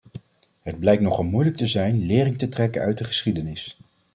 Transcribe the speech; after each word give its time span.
Het 0.61 0.79
blijkt 0.79 1.01
nogal 1.01 1.23
moeilijk 1.23 1.55
te 1.57 1.65
zijn 1.65 2.05
lering 2.05 2.37
te 2.37 2.49
trekken 2.49 2.81
uit 2.81 2.97
de 2.97 3.03
geschiedenis. 3.03 3.77